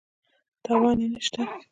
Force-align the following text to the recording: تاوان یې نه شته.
تاوان 0.63 0.97
یې 1.03 1.07
نه 1.13 1.19
شته. 1.25 1.41